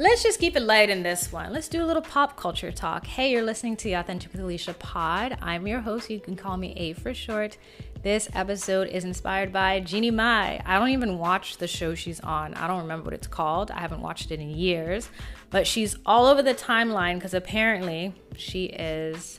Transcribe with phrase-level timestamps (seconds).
[0.00, 1.52] let's just keep it light in this one.
[1.52, 3.04] Let's do a little pop culture talk.
[3.06, 5.36] Hey, you're listening to the Authentic with Alicia pod.
[5.42, 6.08] I'm your host.
[6.08, 7.58] You can call me A for short.
[8.02, 10.62] This episode is inspired by Jeannie Mai.
[10.64, 12.54] I don't even watch the show she's on.
[12.54, 13.70] I don't remember what it's called.
[13.70, 15.10] I haven't watched it in years,
[15.50, 19.38] but she's all over the timeline because apparently she is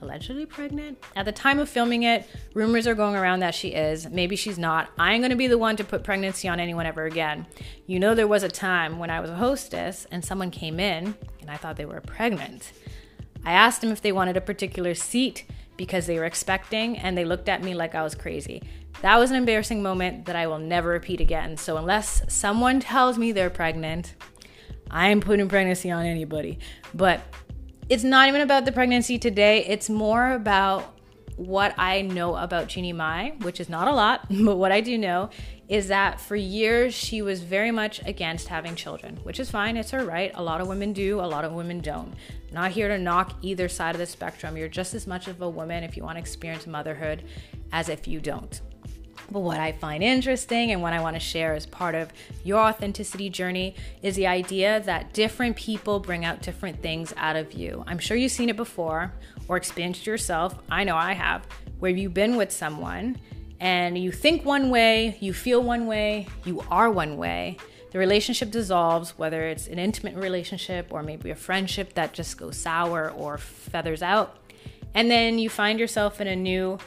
[0.00, 1.02] allegedly pregnant.
[1.16, 4.08] At the time of filming it, rumors are going around that she is.
[4.08, 4.90] Maybe she's not.
[4.98, 7.46] I ain't gonna be the one to put pregnancy on anyone ever again.
[7.86, 11.14] You know, there was a time when I was a hostess and someone came in
[11.40, 12.72] and I thought they were pregnant.
[13.44, 15.44] I asked them if they wanted a particular seat
[15.76, 18.62] because they were expecting and they looked at me like I was crazy.
[19.00, 21.56] That was an embarrassing moment that I will never repeat again.
[21.56, 24.14] So, unless someone tells me they're pregnant,
[24.90, 26.58] I am putting pregnancy on anybody.
[26.94, 27.22] But
[27.88, 29.64] it's not even about the pregnancy today.
[29.64, 30.94] It's more about
[31.36, 34.98] what I know about Jeannie Mai, which is not a lot, but what I do
[34.98, 35.30] know
[35.68, 39.76] is that for years she was very much against having children, which is fine.
[39.76, 40.32] It's her right.
[40.34, 42.14] A lot of women do, a lot of women don't.
[42.52, 44.56] Not here to knock either side of the spectrum.
[44.56, 47.22] You're just as much of a woman if you want to experience motherhood
[47.70, 48.60] as if you don't.
[49.30, 52.10] But what I find interesting and what I want to share as part of
[52.44, 57.52] your authenticity journey is the idea that different people bring out different things out of
[57.52, 57.84] you.
[57.86, 59.12] I'm sure you've seen it before
[59.46, 60.58] or experienced yourself.
[60.70, 61.46] I know I have,
[61.78, 63.18] where you've been with someone
[63.60, 67.58] and you think one way, you feel one way, you are one way.
[67.90, 72.56] The relationship dissolves, whether it's an intimate relationship or maybe a friendship that just goes
[72.56, 74.36] sour or feathers out.
[74.94, 76.78] And then you find yourself in a new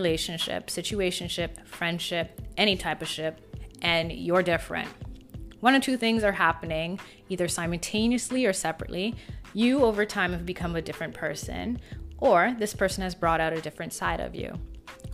[0.00, 3.34] relationship, situationship, friendship, any type of ship,
[3.82, 4.88] and you're different.
[5.60, 9.16] One or two things are happening, either simultaneously or separately.
[9.54, 11.80] You, over time, have become a different person,
[12.18, 14.50] or this person has brought out a different side of you.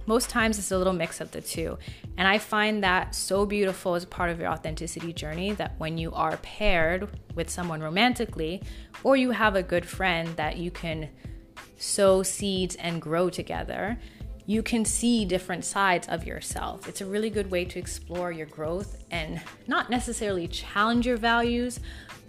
[0.06, 1.78] Most times, it's a little mix of the two.
[2.18, 6.12] And I find that so beautiful as part of your authenticity journey that when you
[6.12, 8.62] are paired with someone romantically,
[9.02, 11.08] or you have a good friend that you can
[11.78, 13.98] sow seeds and grow together,
[14.46, 16.88] you can see different sides of yourself.
[16.88, 21.80] It's a really good way to explore your growth and not necessarily challenge your values,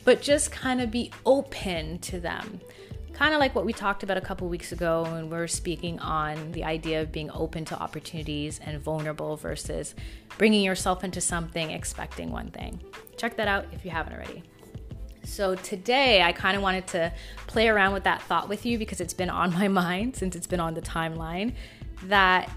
[0.05, 2.61] but just kind of be open to them.
[3.13, 5.99] Kind of like what we talked about a couple weeks ago when we were speaking
[5.99, 9.95] on the idea of being open to opportunities and vulnerable versus
[10.37, 12.79] bringing yourself into something expecting one thing.
[13.17, 14.43] Check that out if you haven't already.
[15.25, 17.11] So, today I kind of wanted to
[17.47, 20.47] play around with that thought with you because it's been on my mind since it's
[20.47, 21.53] been on the timeline
[22.03, 22.49] that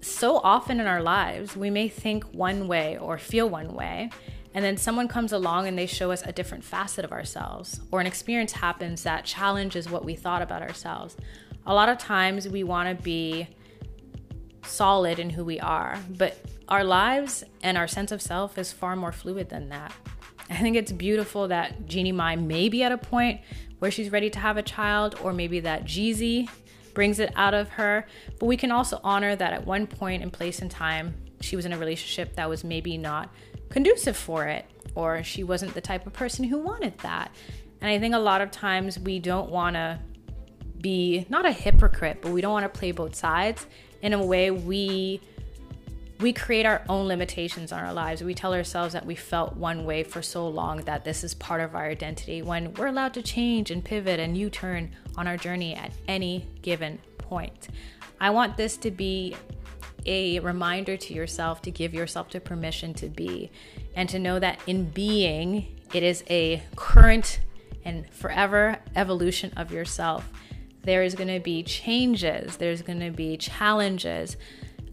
[0.00, 4.10] so often in our lives, we may think one way or feel one way,
[4.54, 8.00] and then someone comes along and they show us a different facet of ourselves, or
[8.00, 11.16] an experience happens that challenges what we thought about ourselves.
[11.66, 13.48] A lot of times we want to be
[14.62, 18.96] solid in who we are, but our lives and our sense of self is far
[18.96, 19.92] more fluid than that.
[20.48, 23.40] I think it's beautiful that Jeannie Mai may be at a point
[23.78, 26.48] where she's ready to have a child, or maybe that Jeezy
[26.94, 28.06] brings it out of her.
[28.38, 31.66] But we can also honor that at one point in place and time, she was
[31.66, 33.32] in a relationship that was maybe not
[33.68, 34.64] conducive for it,
[34.94, 37.30] or she wasn't the type of person who wanted that.
[37.80, 39.98] And I think a lot of times we don't want to
[40.80, 43.66] be not a hypocrite, but we don't want to play both sides.
[44.00, 45.20] In a way, we
[46.20, 48.22] we create our own limitations on our lives.
[48.22, 51.60] We tell ourselves that we felt one way for so long that this is part
[51.60, 55.36] of our identity when we're allowed to change and pivot and U turn on our
[55.36, 57.68] journey at any given point.
[58.20, 59.36] I want this to be
[60.06, 63.50] a reminder to yourself to give yourself the permission to be
[63.94, 67.40] and to know that in being, it is a current
[67.84, 70.30] and forever evolution of yourself.
[70.82, 74.36] There is going to be changes, there's going to be challenges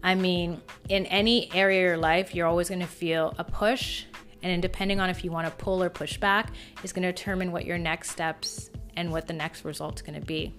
[0.04, 0.60] I mean,
[0.90, 4.04] in any area of your life, you're always going to feel a push.
[4.42, 7.50] And depending on if you want to pull or push back, is going to determine
[7.50, 10.54] what your next steps and what the next result's going to be.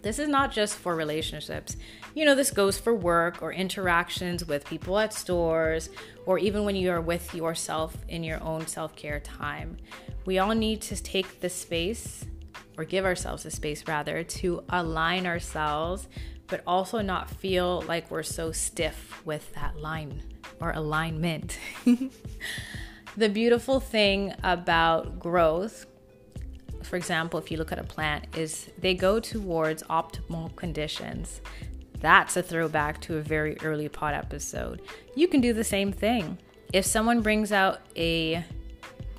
[0.00, 1.76] This is not just for relationships.
[2.14, 5.90] You know, this goes for work or interactions with people at stores
[6.24, 9.76] or even when you are with yourself in your own self care time.
[10.24, 12.24] We all need to take the space
[12.78, 16.08] or give ourselves the space rather to align ourselves
[16.48, 20.22] but also not feel like we're so stiff with that line
[20.60, 21.58] or alignment.
[23.16, 25.86] the beautiful thing about growth,
[26.82, 31.40] for example, if you look at a plant, is they go towards optimal conditions.
[32.00, 34.82] That's a throwback to a very early pod episode.
[35.14, 36.38] You can do the same thing.
[36.72, 38.44] If someone brings out a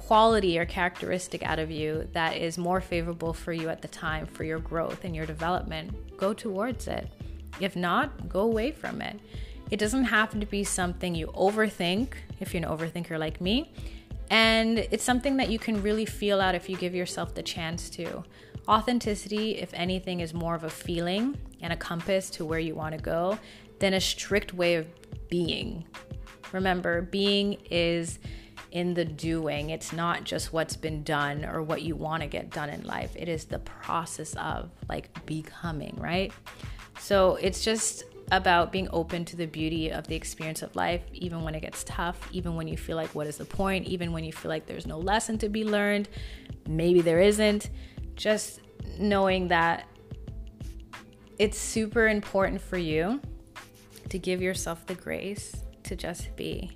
[0.07, 4.25] quality or characteristic out of you that is more favorable for you at the time
[4.25, 7.07] for your growth and your development, go towards it.
[7.59, 9.19] If not, go away from it.
[9.71, 12.09] It doesn't have to be something you overthink
[12.39, 13.71] if you're an overthinker like me.
[14.29, 17.89] And it's something that you can really feel out if you give yourself the chance
[17.91, 18.23] to.
[18.67, 22.95] Authenticity, if anything, is more of a feeling and a compass to where you want
[22.95, 23.37] to go
[23.79, 24.87] than a strict way of
[25.29, 25.85] being.
[26.51, 28.19] Remember, being is
[28.73, 29.69] in the doing.
[29.69, 33.15] It's not just what's been done or what you want to get done in life.
[33.15, 36.33] It is the process of like becoming, right?
[36.99, 41.43] So it's just about being open to the beauty of the experience of life, even
[41.43, 43.85] when it gets tough, even when you feel like, what is the point?
[43.87, 46.09] Even when you feel like there's no lesson to be learned,
[46.67, 47.69] maybe there isn't.
[48.15, 48.59] Just
[48.97, 49.85] knowing that
[51.37, 53.21] it's super important for you
[54.09, 56.71] to give yourself the grace to just be.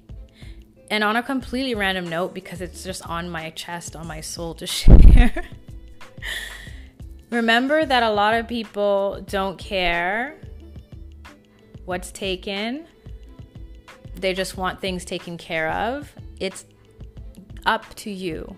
[0.89, 4.53] And on a completely random note, because it's just on my chest, on my soul
[4.55, 5.43] to share,
[7.29, 10.35] remember that a lot of people don't care
[11.85, 12.85] what's taken,
[14.15, 16.11] they just want things taken care of.
[16.39, 16.65] It's
[17.65, 18.55] up to you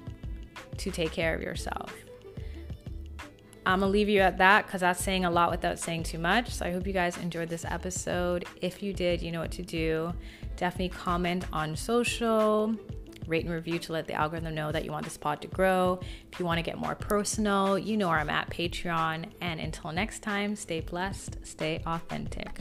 [0.78, 1.94] to take care of yourself.
[3.66, 6.50] I'm gonna leave you at that because that's saying a lot without saying too much.
[6.50, 8.46] So I hope you guys enjoyed this episode.
[8.62, 10.14] If you did, you know what to do.
[10.60, 12.76] Definitely comment on social,
[13.28, 16.02] rate and review to let the algorithm know that you want this pod to grow.
[16.34, 19.32] If you want to get more personal, you know where I'm at Patreon.
[19.40, 22.60] And until next time, stay blessed, stay authentic.